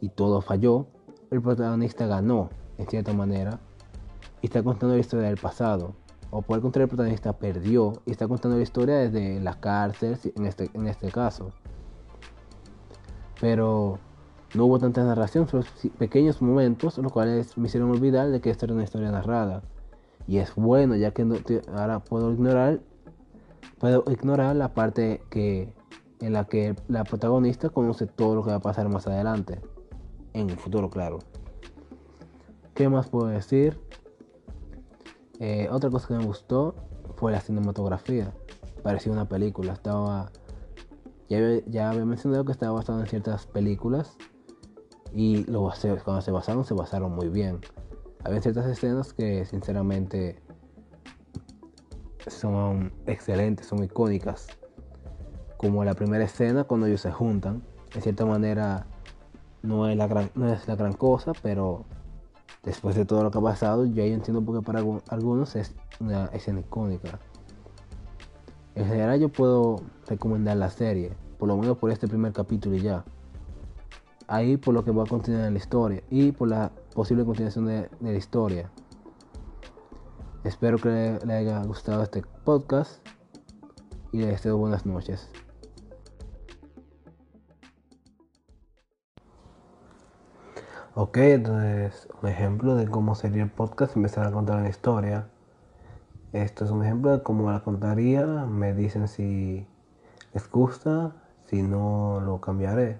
y 0.00 0.10
todo 0.10 0.40
falló, 0.40 0.86
el 1.32 1.42
protagonista 1.42 2.06
ganó 2.06 2.50
en 2.78 2.86
cierta 2.86 3.12
manera 3.12 3.58
y 4.40 4.46
está 4.46 4.62
contando 4.62 4.94
la 4.94 5.00
historia 5.00 5.26
del 5.26 5.36
pasado. 5.36 5.96
O 6.30 6.42
por 6.42 6.56
el 6.56 6.62
contrario, 6.62 6.84
el 6.84 6.90
protagonista 6.90 7.32
perdió 7.32 7.94
y 8.04 8.10
está 8.10 8.28
contando 8.28 8.56
la 8.56 8.62
historia 8.62 8.96
desde 8.96 9.40
la 9.40 9.58
cárcel, 9.60 10.18
en 10.36 10.46
este, 10.46 10.70
en 10.74 10.86
este 10.86 11.10
caso. 11.10 11.52
Pero 13.40 13.98
no 14.54 14.64
hubo 14.66 14.78
tanta 14.78 15.04
narración, 15.04 15.48
solo 15.48 15.64
pequeños 15.98 16.42
momentos, 16.42 16.98
los 16.98 17.12
cuales 17.12 17.56
me 17.56 17.68
hicieron 17.68 17.90
olvidar 17.90 18.30
de 18.30 18.40
que 18.40 18.50
esta 18.50 18.66
era 18.66 18.74
una 18.74 18.84
historia 18.84 19.10
narrada. 19.10 19.62
Y 20.26 20.38
es 20.38 20.54
bueno, 20.54 20.96
ya 20.96 21.12
que 21.12 21.26
ahora 21.74 22.00
puedo 22.00 22.30
ignorar, 22.32 22.80
puedo 23.78 24.04
ignorar 24.10 24.56
la 24.56 24.74
parte 24.74 25.22
que, 25.30 25.72
en 26.20 26.34
la 26.34 26.44
que 26.44 26.76
la 26.88 27.04
protagonista 27.04 27.70
conoce 27.70 28.06
todo 28.06 28.34
lo 28.34 28.44
que 28.44 28.50
va 28.50 28.56
a 28.56 28.60
pasar 28.60 28.88
más 28.90 29.06
adelante. 29.06 29.60
En 30.34 30.50
el 30.50 30.58
futuro, 30.58 30.90
claro. 30.90 31.20
¿Qué 32.74 32.88
más 32.88 33.08
puedo 33.08 33.28
decir? 33.28 33.80
Eh, 35.40 35.68
otra 35.70 35.90
cosa 35.90 36.08
que 36.08 36.14
me 36.14 36.24
gustó 36.24 36.74
fue 37.16 37.32
la 37.32 37.40
cinematografía. 37.40 38.32
Parecía 38.82 39.12
una 39.12 39.28
película. 39.28 39.72
Estaba. 39.72 40.30
Ya, 41.28 41.90
había 41.90 42.04
mencionado 42.04 42.44
que 42.44 42.52
estaba 42.52 42.72
basado 42.72 43.00
en 43.00 43.06
ciertas 43.06 43.46
películas. 43.46 44.16
Y 45.12 45.44
cuando 45.44 46.20
se 46.22 46.30
basaron, 46.30 46.64
se 46.64 46.74
basaron 46.74 47.12
muy 47.14 47.28
bien. 47.28 47.60
Había 48.24 48.40
ciertas 48.40 48.66
escenas 48.66 49.12
que, 49.12 49.44
sinceramente, 49.44 50.42
son 52.26 52.92
excelentes, 53.06 53.66
son 53.66 53.84
icónicas. 53.84 54.48
Como 55.56 55.84
la 55.84 55.94
primera 55.94 56.24
escena 56.24 56.64
cuando 56.64 56.86
ellos 56.86 57.00
se 57.00 57.12
juntan. 57.12 57.62
De 57.94 58.00
cierta 58.00 58.26
manera, 58.26 58.86
no 59.62 59.88
es 59.88 59.96
la 59.96 60.06
gran, 60.06 60.30
no 60.34 60.52
es 60.52 60.66
la 60.68 60.76
gran 60.76 60.92
cosa, 60.92 61.32
pero 61.42 61.84
después 62.64 62.96
de 62.96 63.04
todo 63.04 63.22
lo 63.22 63.30
que 63.30 63.38
ha 63.38 63.42
pasado, 63.42 63.84
ya 63.86 64.04
yo 64.04 64.14
entiendo 64.14 64.42
por 64.42 64.58
qué 64.58 64.64
para 64.64 64.82
algunos 65.08 65.56
es 65.56 65.74
una 66.00 66.26
escena 66.26 66.60
icónica. 66.60 67.18
En 68.74 68.86
general 68.86 69.18
yo 69.18 69.28
puedo 69.28 69.80
recomendar 70.06 70.56
la 70.56 70.70
serie, 70.70 71.12
por 71.38 71.48
lo 71.48 71.56
menos 71.56 71.78
por 71.78 71.90
este 71.90 72.06
primer 72.06 72.32
capítulo 72.32 72.76
y 72.76 72.80
ya. 72.80 73.04
Ahí 74.28 74.56
por 74.56 74.74
lo 74.74 74.84
que 74.84 74.90
va 74.90 75.04
a 75.04 75.06
continuar 75.06 75.46
en 75.46 75.54
la 75.54 75.58
historia 75.58 76.02
y 76.10 76.32
por 76.32 76.48
la 76.48 76.70
posible 76.94 77.24
continuación 77.24 77.66
de, 77.66 77.88
la 78.00 78.12
historia. 78.12 78.70
Espero 80.44 80.78
que 80.78 81.18
le, 81.24 81.32
haya 81.32 81.62
gustado 81.64 82.02
este 82.02 82.22
podcast 82.44 83.04
y 84.12 84.18
les 84.18 84.28
deseo 84.28 84.58
buenas 84.58 84.86
noches. 84.86 85.28
Ok, 91.00 91.18
entonces 91.18 92.08
un 92.20 92.28
ejemplo 92.28 92.74
de 92.74 92.88
cómo 92.88 93.14
sería 93.14 93.44
el 93.44 93.52
podcast 93.52 93.94
empezar 93.94 94.26
a 94.26 94.32
contar 94.32 94.58
una 94.58 94.68
historia. 94.68 95.28
Esto 96.32 96.64
es 96.64 96.72
un 96.72 96.82
ejemplo 96.84 97.12
de 97.12 97.22
cómo 97.22 97.52
la 97.52 97.60
contaría. 97.60 98.26
Me 98.26 98.74
dicen 98.74 99.06
si 99.06 99.64
les 100.34 100.50
gusta, 100.50 101.12
si 101.46 101.62
no 101.62 102.20
lo 102.20 102.40
cambiaré. 102.40 102.98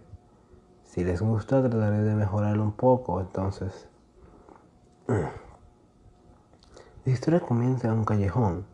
Si 0.85 1.02
les 1.02 1.21
gusta 1.21 1.61
trataré 1.61 1.99
de 2.02 2.14
mejorarlo 2.14 2.62
un 2.62 2.71
poco. 2.71 3.21
Entonces, 3.21 3.88
la 5.09 5.33
historia 7.05 7.40
comienza 7.40 7.88
en 7.88 7.95
un 7.95 8.05
callejón 8.05 8.64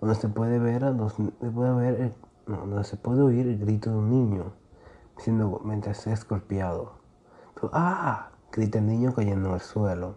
donde 0.00 0.14
se 0.14 0.28
puede 0.30 0.58
ver, 0.58 0.84
a 0.84 0.94
se 1.10 1.50
puede 1.50 1.74
ver 1.74 2.14
donde 2.46 2.84
se 2.84 2.96
puede 2.96 3.20
oír 3.20 3.46
el 3.48 3.58
grito 3.58 3.90
de 3.90 3.96
un 3.96 4.08
niño 4.08 4.54
diciendo 5.18 5.60
mientras 5.62 6.06
es 6.06 6.26
golpeado. 6.26 6.94
¡Ah! 7.70 8.31
Grita 8.52 8.78
el 8.78 8.86
niño 8.86 9.14
cayendo 9.14 9.48
en 9.48 9.54
el 9.54 9.60
suelo. 9.60 10.16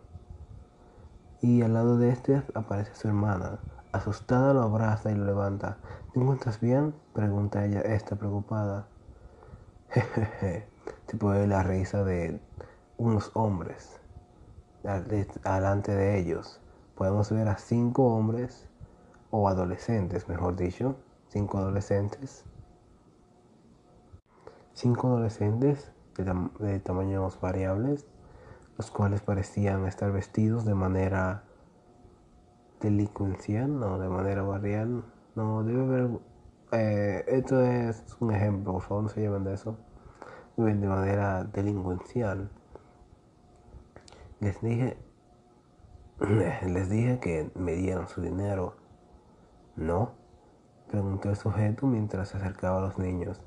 Y 1.42 1.62
al 1.62 1.74
lado 1.74 1.98
de 1.98 2.10
este 2.10 2.44
aparece 2.54 2.94
su 2.94 3.08
hermana. 3.08 3.60
Asustada 3.94 4.54
lo 4.54 4.62
abraza 4.62 5.12
y 5.12 5.16
lo 5.16 5.26
levanta. 5.26 5.78
¿Te 6.14 6.20
encuentras 6.20 6.60
bien? 6.60 6.94
pregunta 7.14 7.66
ella, 7.66 7.80
está 7.82 8.18
preocupada. 8.18 8.88
Jejeje, 9.90 10.68
puede 11.18 11.40
ver 11.40 11.50
la 11.50 11.64
risa 11.64 12.04
de 12.04 12.42
unos 12.98 13.32
hombres. 13.34 14.02
Delante 14.84 15.96
de 15.96 16.20
ellos 16.20 16.60
podemos 16.96 17.32
ver 17.32 17.48
a 17.48 17.58
cinco 17.58 18.16
hombres, 18.16 18.68
o 19.32 19.50
adolescentes, 19.50 20.28
mejor 20.30 20.56
dicho, 20.56 20.96
cinco 21.30 21.58
adolescentes. 21.58 22.44
Cinco 24.74 25.08
adolescentes 25.08 25.92
de, 26.18 26.50
de 26.60 26.80
tamaños 26.80 27.40
variables 27.42 28.06
los 28.78 28.92
cuales 28.92 29.22
parecían 29.22 29.86
estar 29.86 30.12
vestidos 30.12 30.66
de 30.66 30.76
manera 30.76 31.44
delincuencial, 32.82 33.80
no, 33.80 33.98
de 34.00 34.10
manera 34.10 34.44
barrial. 34.44 35.04
No, 35.36 35.64
debe 35.64 35.82
haber... 35.82 36.10
Eh, 36.72 37.24
esto 37.28 37.62
es 37.62 38.04
un 38.20 38.32
ejemplo, 38.32 38.74
por 38.74 38.82
favor, 38.82 39.04
no 39.04 39.10
se 39.10 39.22
lleven 39.22 39.44
de 39.44 39.54
eso. 39.54 39.78
De 40.58 40.74
manera 40.74 41.44
delincuencial. 41.44 42.50
Les 44.40 44.62
dije... 44.62 44.98
Les 46.20 46.90
dije 46.90 47.20
que 47.20 47.52
me 47.56 47.74
dieran 47.74 48.08
su 48.08 48.22
dinero. 48.22 48.76
¿No? 49.76 50.12
Preguntó 50.90 51.30
el 51.30 51.36
sujeto 51.36 51.88
mientras 51.88 52.30
se 52.30 52.38
acercaba 52.38 52.78
a 52.78 52.82
los 52.82 52.98
niños. 52.98 53.42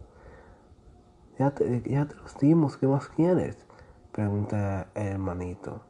Ya 1.39 1.51
te, 1.53 1.83
ya 1.89 2.07
te 2.07 2.17
los 2.17 2.37
dimos, 2.39 2.77
¿qué 2.77 2.87
más 2.87 3.09
quieres? 3.09 3.68
Pregunta 4.19 4.89
el 4.97 5.13
hermanito. 5.13 5.81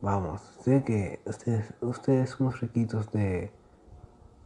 Vamos, 0.00 0.40
sé 0.62 0.82
que 0.82 1.20
ustedes, 1.26 1.72
ustedes 1.80 2.30
son 2.30 2.50
riquitos 2.50 3.12
de 3.12 3.52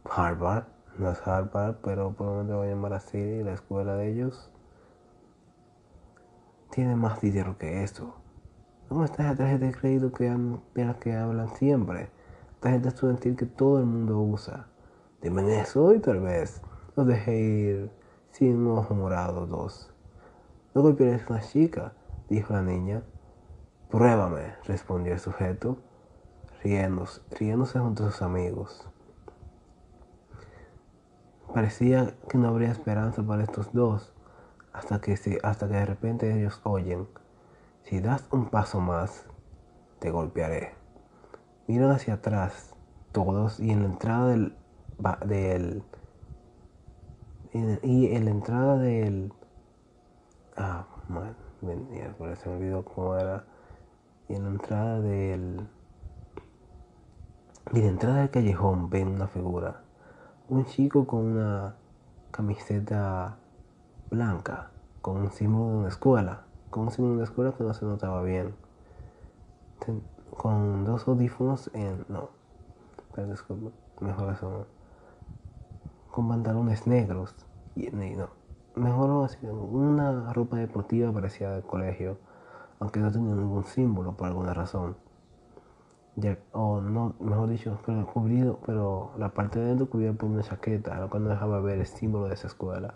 Harvard. 0.07 0.65
No 0.99 1.09
es 1.09 1.27
Harvard, 1.27 1.77
pero 1.83 2.11
por 2.11 2.27
lo 2.27 2.43
menos 2.43 2.57
voy 2.57 2.67
a 2.67 2.69
llamar 2.69 2.93
así, 2.93 3.41
la 3.41 3.53
escuela 3.53 3.95
de 3.95 4.11
ellos. 4.11 4.51
Tiene 6.69 6.95
más 6.95 7.19
dinero 7.19 7.57
que 7.57 7.81
eso. 7.81 8.13
¿Cómo 8.87 9.03
está 9.03 9.23
esa 9.23 9.35
tarjeta 9.35 9.65
de 9.65 9.71
crédito 9.71 10.11
que 10.11 10.29
de 10.75 10.85
la 10.85 10.93
que 10.99 11.15
hablan 11.15 11.49
siempre? 11.55 12.11
Tarjeta 12.59 12.89
estudiantil 12.89 13.35
que 13.35 13.47
todo 13.47 13.79
el 13.79 13.87
mundo 13.87 14.19
usa. 14.19 14.67
Dime 15.23 15.59
eso 15.59 15.91
y 15.95 15.99
tal 16.01 16.19
vez 16.19 16.61
los 16.95 17.07
dejé 17.07 17.35
ir 17.35 17.91
sin 18.29 18.67
ojo 18.67 18.93
morado 18.93 19.47
dos. 19.47 19.91
Luego 20.75 20.95
pierdes 20.95 21.27
una 21.27 21.41
chica 21.41 21.93
dijo 22.31 22.53
la 22.53 22.61
niña. 22.61 23.03
Pruébame, 23.89 24.55
respondió 24.63 25.13
el 25.13 25.19
sujeto, 25.19 25.77
riéndose, 26.63 27.21
riéndose 27.37 27.77
junto 27.79 28.05
a 28.05 28.11
sus 28.11 28.21
amigos. 28.21 28.87
Parecía 31.53 32.15
que 32.29 32.37
no 32.37 32.47
habría 32.47 32.71
esperanza 32.71 33.21
para 33.21 33.43
estos 33.43 33.73
dos, 33.73 34.13
hasta 34.71 35.01
que, 35.01 35.17
hasta 35.43 35.67
que 35.67 35.73
de 35.73 35.85
repente 35.85 36.33
ellos 36.33 36.61
oyen, 36.63 37.09
si 37.83 37.99
das 37.99 38.25
un 38.31 38.49
paso 38.49 38.79
más, 38.79 39.25
te 39.99 40.09
golpearé. 40.09 40.73
Miran 41.67 41.91
hacia 41.91 42.15
atrás 42.15 42.73
todos 43.11 43.59
y 43.59 43.71
en 43.71 43.81
la 43.81 43.89
entrada 43.89 44.27
del, 45.25 45.83
y 47.83 48.15
en 48.15 48.25
la 48.25 48.31
entrada 48.31 48.77
del 48.77 49.33
ah, 50.55 50.87
man, 51.09 51.35
por 52.17 52.35
se 52.35 52.49
me 52.49 52.55
olvidó 52.55 52.83
cómo 52.83 53.15
era. 53.15 53.45
Y 54.27 54.35
en 54.35 54.43
la 54.43 54.49
entrada 54.49 54.99
del. 54.99 55.67
Y 57.73 57.77
en 57.79 57.85
la 57.85 57.89
entrada 57.89 58.15
del 58.17 58.29
callejón 58.29 58.89
ven 58.89 59.09
una 59.09 59.27
figura. 59.27 59.81
Un 60.49 60.65
chico 60.65 61.05
con 61.05 61.19
una 61.25 61.75
camiseta 62.31 63.37
blanca, 64.09 64.71
con 65.01 65.17
un 65.17 65.31
símbolo 65.31 65.71
de 65.71 65.77
una 65.77 65.89
escuela. 65.89 66.43
Con 66.69 66.83
un 66.83 66.91
símbolo 66.91 67.13
de 67.13 67.17
una 67.17 67.29
escuela 67.29 67.51
que 67.53 67.63
no 67.63 67.73
se 67.73 67.85
notaba 67.85 68.21
bien. 68.23 68.55
Con 70.37 70.85
dos 70.85 71.07
audífonos 71.07 71.69
en. 71.73 72.05
No. 72.09 72.29
pero 73.13 73.27
disculpa, 73.27 73.71
mejor 73.99 74.33
eso 74.33 74.65
con 76.11 76.27
pantalones 76.27 76.85
negros 76.87 77.33
y, 77.75 77.89
no, 77.89 78.27
mejor 78.75 79.29
una 79.71 80.33
ropa 80.33 80.57
deportiva 80.57 81.11
parecida 81.11 81.53
del 81.53 81.63
colegio, 81.63 82.17
aunque 82.79 82.99
no 82.99 83.11
tenía 83.11 83.35
ningún 83.35 83.63
símbolo 83.63 84.15
por 84.15 84.27
alguna 84.27 84.53
razón. 84.53 84.95
o 86.51 86.81
no, 86.81 87.15
mejor 87.19 87.49
dicho, 87.49 87.79
pero 87.85 88.05
cubrido, 88.05 88.59
pero 88.65 89.11
la 89.17 89.29
parte 89.29 89.59
de 89.59 89.67
dentro 89.67 89.89
cubierta 89.89 90.19
por 90.19 90.29
una 90.29 90.43
chaqueta, 90.43 90.99
lo 90.99 91.09
cual 91.09 91.23
no 91.23 91.29
dejaba 91.29 91.59
ver 91.61 91.79
el 91.79 91.85
símbolo 91.85 92.27
de 92.27 92.33
esa 92.35 92.47
escuela. 92.47 92.95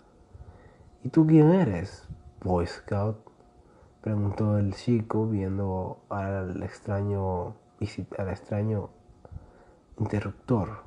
¿Y 1.02 1.08
tú 1.08 1.26
quién 1.26 1.50
eres? 1.50 2.08
Boy 2.42 2.66
Scout, 2.66 3.16
preguntó 4.00 4.58
el 4.58 4.74
chico 4.74 5.26
viendo 5.26 5.98
al 6.08 6.62
extraño, 6.62 7.54
al 8.18 8.28
extraño 8.28 8.90
interruptor. 9.98 10.85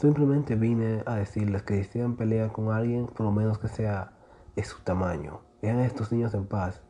Simplemente 0.00 0.54
vine 0.54 1.02
a 1.04 1.16
decirles 1.16 1.62
que 1.62 1.74
si 1.74 1.80
desean 1.80 2.16
pelear 2.16 2.52
con 2.52 2.72
alguien, 2.72 3.06
por 3.06 3.26
lo 3.26 3.32
menos 3.32 3.58
que 3.58 3.68
sea 3.68 4.12
de 4.56 4.64
su 4.64 4.80
tamaño. 4.80 5.42
Dejan 5.60 5.80
a 5.80 5.84
estos 5.84 6.10
niños 6.10 6.32
en 6.32 6.46
paz. 6.46 6.80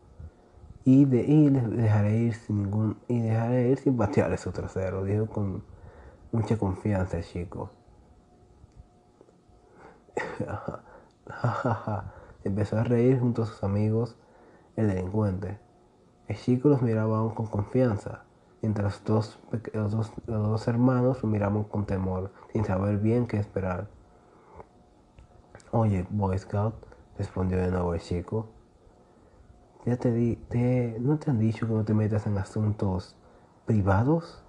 Y, 0.84 1.06
de, 1.06 1.22
y 1.22 1.50
les 1.50 1.68
dejaré 1.68 2.18
ir 2.18 2.34
sin 2.34 2.62
ningún. 2.62 3.00
Y 3.08 3.18
dejaré 3.18 3.70
ir 3.70 3.78
sin 3.78 3.96
patearles 3.96 4.42
su 4.42 4.52
trasero, 4.52 5.02
dijo 5.02 5.26
con 5.26 5.64
mucha 6.30 6.56
confianza 6.56 7.18
el 7.18 7.24
chico. 7.24 7.70
Empezó 12.44 12.78
a 12.78 12.84
reír 12.84 13.18
junto 13.18 13.42
a 13.42 13.46
sus 13.46 13.64
amigos, 13.64 14.16
el 14.76 14.86
delincuente. 14.86 15.58
El 16.28 16.36
chico 16.36 16.68
los 16.68 16.80
miraba 16.80 17.18
aún 17.18 17.34
con 17.34 17.48
confianza 17.48 18.22
mientras 18.62 19.00
los 19.00 19.04
dos, 19.04 19.38
los 20.26 20.42
dos, 20.42 20.68
hermanos 20.68 21.22
lo 21.22 21.28
miraban 21.28 21.64
con 21.64 21.86
temor, 21.86 22.32
sin 22.52 22.64
saber 22.64 22.98
bien 22.98 23.26
qué 23.26 23.38
esperar. 23.38 23.88
Oye, 25.72 26.06
Boy 26.10 26.38
Scout, 26.38 26.74
respondió 27.16 27.58
de 27.58 27.70
nuevo 27.70 27.94
el 27.94 28.00
chico. 28.00 28.48
Ya 29.86 29.96
te 29.96 30.12
di, 30.12 30.36
te, 30.36 30.98
¿no 31.00 31.18
te 31.18 31.30
han 31.30 31.38
dicho 31.38 31.66
que 31.66 31.72
no 31.72 31.84
te 31.84 31.94
metas 31.94 32.26
en 32.26 32.36
asuntos 32.36 33.16
privados? 33.64 34.42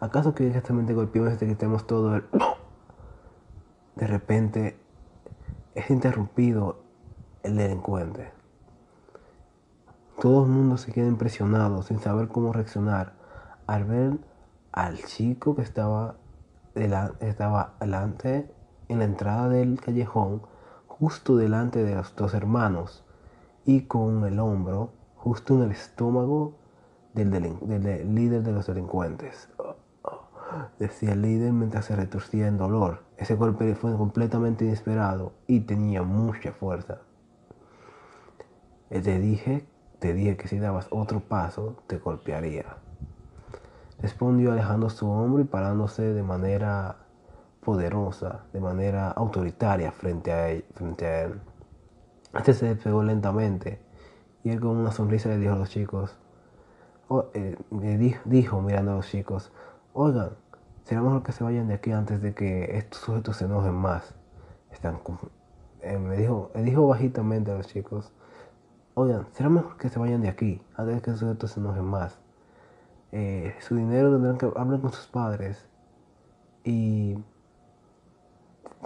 ¿Acaso 0.00 0.34
que 0.34 0.46
exactamente 0.46 0.94
golpeemos 0.94 1.32
hasta 1.32 1.44
que 1.44 1.52
estemos 1.52 1.86
todo 1.86 2.16
el... 2.16 2.24
De 3.96 4.06
repente 4.06 4.78
es 5.74 5.90
interrumpido 5.90 6.80
el 7.42 7.56
delincuente. 7.56 8.30
Todo 10.20 10.44
el 10.44 10.50
mundo 10.50 10.76
se 10.78 10.92
queda 10.92 11.06
impresionado 11.06 11.82
sin 11.82 11.98
saber 11.98 12.28
cómo 12.28 12.52
reaccionar 12.52 13.17
al 13.68 13.84
ver 13.84 14.18
al 14.72 14.98
chico 15.04 15.54
que 15.54 15.62
estaba, 15.62 16.16
delante 16.74 18.50
en 18.88 18.98
la 18.98 19.04
entrada 19.04 19.48
del 19.48 19.80
callejón, 19.80 20.42
justo 20.86 21.36
delante 21.36 21.84
de 21.84 21.94
los 21.94 22.16
dos 22.16 22.34
hermanos, 22.34 23.04
y 23.64 23.82
con 23.82 24.24
el 24.24 24.40
hombro 24.40 24.90
justo 25.16 25.54
en 25.54 25.64
el 25.64 25.72
estómago 25.72 26.54
del, 27.12 27.30
del 27.30 28.14
líder 28.14 28.42
de 28.42 28.52
los 28.52 28.66
delincuentes. 28.66 29.50
Decía 30.78 31.12
el 31.12 31.20
líder 31.20 31.52
mientras 31.52 31.84
se 31.84 31.94
retorcía 31.94 32.48
en 32.48 32.56
dolor. 32.56 33.02
Ese 33.18 33.34
golpe 33.34 33.74
fue 33.74 33.94
completamente 33.96 34.64
inesperado 34.64 35.32
y 35.46 35.60
tenía 35.60 36.02
mucha 36.02 36.52
fuerza. 36.52 37.02
Te 38.88 39.18
dije, 39.18 39.66
te 39.98 40.14
dije 40.14 40.38
que 40.38 40.48
si 40.48 40.58
dabas 40.58 40.86
otro 40.90 41.20
paso, 41.20 41.82
te 41.86 41.98
golpearía 41.98 42.87
respondió 44.00 44.52
alejando 44.52 44.90
su 44.90 45.08
hombro 45.10 45.42
y 45.42 45.46
parándose 45.46 46.02
de 46.14 46.22
manera 46.22 46.96
poderosa, 47.60 48.44
de 48.52 48.60
manera 48.60 49.10
autoritaria 49.10 49.92
frente 49.92 50.32
a 50.32 50.50
él. 50.50 50.64
Él. 50.98 51.40
Este 52.34 52.54
se 52.54 52.66
despegó 52.66 53.02
lentamente 53.02 53.80
y 54.44 54.50
él 54.50 54.60
con 54.60 54.76
una 54.76 54.92
sonrisa 54.92 55.28
le 55.28 55.38
dijo 55.38 55.54
a 55.54 55.56
los 55.56 55.70
chicos, 55.70 56.16
eh, 57.34 57.56
dijo, 58.24 58.60
mirando 58.60 58.92
a 58.92 58.96
los 58.96 59.08
chicos, 59.08 59.52
oigan, 59.92 60.30
será 60.84 61.02
mejor 61.02 61.22
que 61.22 61.32
se 61.32 61.42
vayan 61.42 61.68
de 61.68 61.74
aquí 61.74 61.90
antes 61.92 62.22
de 62.22 62.34
que 62.34 62.76
estos 62.78 63.00
sujetos 63.00 63.36
se 63.36 63.46
enojen 63.46 63.74
más. 63.74 64.14
Están, 64.70 65.00
eh, 65.82 65.98
me 65.98 66.16
dijo, 66.16 66.50
me 66.54 66.62
dijo 66.62 66.86
bajitamente 66.86 67.50
a 67.50 67.56
los 67.56 67.66
chicos, 67.66 68.12
oigan, 68.94 69.26
será 69.32 69.48
mejor 69.48 69.76
que 69.76 69.88
se 69.88 69.98
vayan 69.98 70.20
de 70.22 70.28
aquí 70.28 70.62
antes 70.76 70.94
de 70.96 71.02
que 71.02 71.10
estos 71.10 71.20
sujetos 71.20 71.50
se 71.52 71.60
enojen 71.60 71.84
más. 71.84 72.18
Eh, 73.12 73.54
su 73.60 73.74
dinero 73.74 74.12
tendrán 74.12 74.36
que 74.36 74.46
hablar 74.46 74.80
con 74.80 74.92
sus 74.92 75.06
padres. 75.06 75.66
Y 76.64 77.16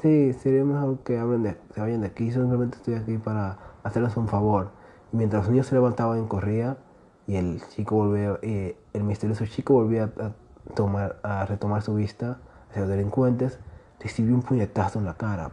sí, 0.01 0.33
sería 0.35 0.65
mejor 0.65 1.01
que 1.01 1.19
hablen 1.19 1.43
de, 1.43 1.57
se 1.75 1.81
vayan 1.81 2.03
de 2.03 2.09
aquí. 2.09 2.31
Simplemente 2.31 2.77
estoy 2.77 2.95
aquí 2.95 3.19
para 3.19 3.59
hacerles 3.83 4.17
un 4.17 4.29
favor. 4.29 4.71
mientras 5.13 5.45
los 5.45 5.51
niños 5.51 5.67
se 5.67 5.75
levantaban 5.75 6.25
y 6.25 6.27
corría, 6.27 6.79
y 7.27 7.37
el 7.37 7.63
chico 7.69 7.97
volvía, 7.97 8.39
eh, 8.43 8.77
el 8.93 9.05
misterioso 9.05 9.45
chico 9.47 9.75
volvía 9.75 10.05
a, 10.05 10.33
tomar, 10.75 11.19
a 11.23 11.45
retomar 11.47 11.83
su 11.83 11.95
vista 11.95 12.39
hacia 12.71 12.83
los 12.83 12.91
delincuentes, 12.91 13.59
recibió 14.01 14.35
un 14.35 14.43
puñetazo 14.43 14.99
en 15.01 15.05
la 15.07 15.15
cara. 15.15 15.51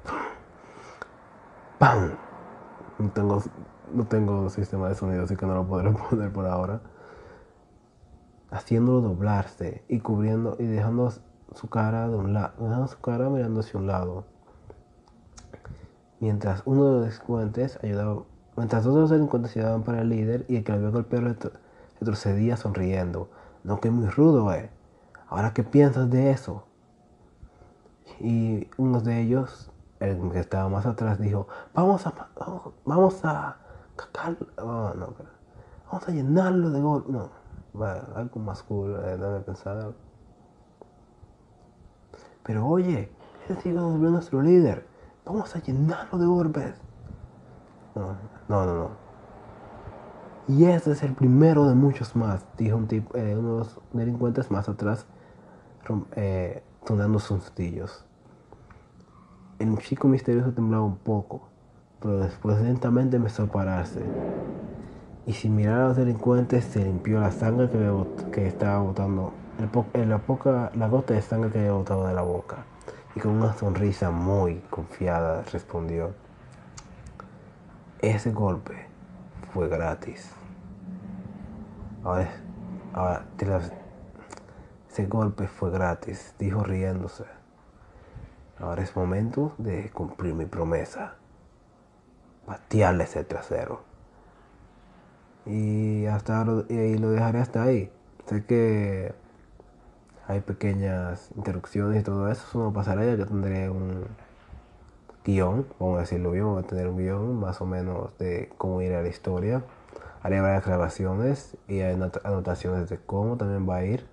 ¡Pam! 1.79 2.11
No 2.99 3.09
tengo, 3.11 3.43
no 3.93 4.05
tengo 4.05 4.49
sistema 4.49 4.89
de 4.89 4.95
sonido, 4.95 5.23
así 5.23 5.35
que 5.35 5.45
no 5.45 5.55
lo 5.55 5.67
podré 5.67 5.91
poner 6.09 6.31
por 6.31 6.45
ahora 6.45 6.81
haciéndolo 8.51 9.01
doblarse 9.01 9.83
y 9.87 9.99
cubriendo 9.99 10.55
y 10.59 10.65
dejando 10.65 11.11
su 11.55 11.69
cara 11.69 12.07
de 12.07 12.15
un 12.15 12.33
lado, 12.33 12.53
dejando 12.59 12.87
su 12.87 12.99
cara 12.99 13.29
mirando 13.29 13.59
hacia 13.59 13.79
un 13.79 13.87
lado. 13.87 14.25
Mientras 16.19 16.63
uno 16.65 16.85
de 16.85 16.91
los 16.91 17.05
delincuentes 17.05 17.79
ayudaba, 17.81 18.23
mientras 18.57 18.85
otros 18.85 19.09
delincuentes 19.09 19.55
ayudaban 19.55 19.83
para 19.83 20.01
el 20.01 20.09
líder 20.09 20.45
y 20.49 20.57
el 20.57 20.63
que 20.63 20.71
le 20.73 20.79
había 20.79 20.89
golpeado 20.89 21.35
retrocedía 21.99 22.57
sonriendo. 22.57 23.29
No 23.63 23.79
que 23.79 23.89
muy 23.89 24.07
rudo, 24.07 24.53
eh. 24.53 24.69
Ahora 25.27 25.53
qué 25.53 25.63
piensas 25.63 26.09
de 26.09 26.31
eso? 26.31 26.63
Y 28.19 28.67
uno 28.77 28.99
de 29.01 29.21
ellos, 29.21 29.71
el 29.99 30.31
que 30.31 30.39
estaba 30.39 30.67
más 30.69 30.85
atrás, 30.85 31.19
dijo, 31.19 31.47
vamos 31.73 32.05
a, 32.07 32.13
vamos 32.85 33.23
a, 33.23 33.57
oh, 34.57 34.93
no, 34.95 35.13
vamos 35.87 36.07
a 36.07 36.11
llenarlo 36.11 36.69
de 36.71 36.81
gol. 36.81 37.05
No, 37.07 37.29
algo 38.15 38.39
más 38.39 38.63
cool, 38.63 38.95
eh, 39.05 39.17
dame 39.17 39.39
pensar. 39.41 39.93
Pero 42.43 42.65
oye, 42.67 43.11
ese 43.45 43.61
sigue 43.61 43.75
nuestro 43.75 44.41
líder. 44.41 44.85
Vamos 45.25 45.55
a 45.55 45.59
llenarlo 45.59 46.17
de 46.17 46.25
orbes. 46.25 46.75
No, 47.95 48.15
no, 48.47 48.65
no, 48.65 48.75
no. 48.75 49.09
Y 50.47 50.65
ese 50.65 50.93
es 50.93 51.03
el 51.03 51.13
primero 51.13 51.67
de 51.67 51.75
muchos 51.75 52.15
más, 52.15 52.43
dijo 52.57 52.75
un 52.75 52.87
tipo, 52.87 53.15
eh, 53.15 53.35
uno 53.37 53.51
de 53.51 53.57
los 53.59 53.79
delincuentes 53.93 54.49
más 54.49 54.67
atrás, 54.67 55.05
eh, 56.15 56.63
sus 56.87 57.23
sustillos. 57.23 58.03
El 59.59 59.77
chico 59.77 60.07
misterioso 60.07 60.51
temblaba 60.51 60.83
un 60.83 60.97
poco, 60.97 61.41
pero 61.99 62.17
después 62.19 62.59
lentamente 62.61 63.17
empezó 63.17 63.43
a 63.43 63.45
pararse 63.47 64.03
y 65.29 65.33
sin 65.33 65.55
mirar 65.55 65.81
a 65.81 65.87
los 65.89 65.97
delincuentes 65.97 66.65
se 66.65 66.83
limpió 66.83 67.19
la 67.19 67.31
sangre 67.31 67.69
que, 67.69 68.31
que 68.31 68.47
estaba 68.47 68.79
botando, 68.79 69.31
la, 69.59 70.17
poca, 70.17 70.71
la 70.73 70.87
gota 70.87 71.13
de 71.13 71.21
sangre 71.21 71.51
que 71.51 71.59
había 71.59 71.73
botado 71.73 72.07
de 72.07 72.15
la 72.15 72.23
boca. 72.23 72.65
Y 73.15 73.19
con 73.19 73.33
una 73.33 73.53
sonrisa 73.53 74.09
muy 74.09 74.55
confiada 74.71 75.43
respondió, 75.51 76.15
ese 78.01 78.31
golpe 78.31 78.87
fue 79.53 79.67
gratis. 79.69 80.31
Ahora, 82.03 82.31
ahora 82.93 83.23
ese 84.89 85.05
golpe 85.05 85.47
fue 85.47 85.69
gratis, 85.69 86.33
dijo 86.39 86.63
riéndose. 86.63 87.25
Ahora 88.57 88.81
es 88.81 88.95
momento 88.95 89.53
de 89.59 89.91
cumplir 89.91 90.33
mi 90.33 90.47
promesa. 90.47 91.17
Patearle 92.47 93.03
ese 93.03 93.23
trasero 93.23 93.88
y 95.45 96.05
hasta 96.05 96.43
lo, 96.45 96.65
lo 96.67 97.09
dejaré 97.11 97.39
hasta 97.39 97.63
ahí. 97.63 97.91
Sé 98.27 98.45
que 98.45 99.13
hay 100.27 100.41
pequeñas 100.41 101.31
interrupciones 101.35 102.01
y 102.01 102.03
todo 102.03 102.29
eso, 102.29 102.45
eso 102.47 102.59
no 102.59 102.73
pasará 102.73 103.03
ya 103.03 103.17
que 103.17 103.25
tendré 103.25 103.69
un 103.69 104.05
guion, 105.25 105.65
vamos 105.79 105.97
a 105.97 106.01
decirlo 106.01 106.31
bien, 106.31 106.45
voy 106.45 106.63
a 106.63 106.67
tener 106.67 106.87
un 106.87 106.97
guion 106.97 107.39
más 107.39 107.61
o 107.61 107.65
menos 107.65 108.17
de 108.19 108.51
cómo 108.57 108.81
irá 108.81 109.01
la 109.01 109.07
historia. 109.07 109.63
Haré 110.21 110.41
varias 110.41 110.65
grabaciones 110.65 111.57
y 111.67 111.81
anotaciones 111.81 112.89
de 112.89 112.97
cómo 112.97 113.37
también 113.37 113.67
va 113.67 113.77
a 113.77 113.85
ir. 113.85 114.05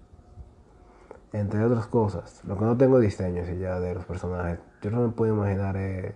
Entre 1.32 1.62
otras 1.62 1.86
cosas, 1.86 2.42
lo 2.44 2.56
que 2.56 2.64
no 2.64 2.76
tengo 2.76 2.98
diseños 2.98 3.46
ya 3.58 3.80
de 3.80 3.94
los 3.94 4.04
personajes. 4.06 4.58
Yo 4.80 4.90
no 4.90 5.02
me 5.02 5.08
puedo 5.08 5.34
imaginar 5.34 5.76
eh, 5.76 6.14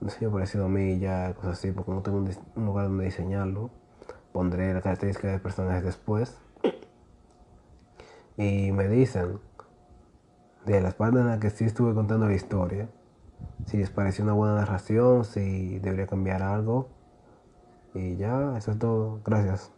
un 0.00 0.08
diseño 0.08 0.30
parecido 0.30 0.66
a 0.66 0.68
mí 0.68 0.98
ya, 1.00 1.34
cosas 1.34 1.58
así, 1.58 1.72
porque 1.72 1.90
no 1.90 2.02
tengo 2.02 2.18
un 2.18 2.64
lugar 2.64 2.86
donde 2.86 3.06
diseñarlo 3.06 3.70
pondré 4.34 4.74
las 4.74 4.82
características 4.82 5.30
de 5.30 5.38
personajes 5.38 5.84
después. 5.84 6.36
Y 8.36 8.72
me 8.72 8.88
dicen 8.88 9.38
de 10.66 10.80
las 10.80 10.94
partes 10.94 11.20
en 11.20 11.28
las 11.28 11.38
que 11.38 11.50
sí 11.50 11.64
estuve 11.64 11.94
contando 11.94 12.26
la 12.26 12.34
historia. 12.34 12.88
Si 13.66 13.76
les 13.76 13.90
pareció 13.90 14.24
una 14.24 14.32
buena 14.32 14.56
narración, 14.56 15.24
si 15.24 15.78
debería 15.78 16.08
cambiar 16.08 16.42
algo. 16.42 16.88
Y 17.94 18.16
ya, 18.16 18.58
eso 18.58 18.72
es 18.72 18.78
todo. 18.80 19.20
Gracias. 19.24 19.70